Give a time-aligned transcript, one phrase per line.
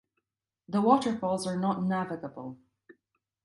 [0.67, 2.57] The waterfalls are not navigable.